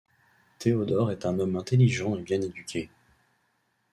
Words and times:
Théodore 0.57 1.11
est 1.11 1.27
un 1.27 1.37
homme 1.37 1.57
intelligent 1.57 2.17
et 2.17 2.23
bien 2.23 2.41
éduqué. 2.41 2.89